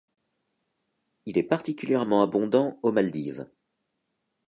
Il 1.27 1.37
est 1.37 1.43
particulièrement 1.43 2.23
abondant 2.23 2.79
aux 2.81 2.91
Maldives. 2.91 3.45